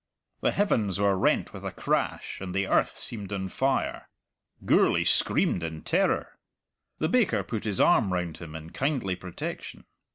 [0.41, 4.09] The heavens were rent with a crash, and the earth seemed on fire.
[4.65, 6.39] Gourlay screamed in terror.
[6.97, 9.85] The baker put his arm round him in kindly protection.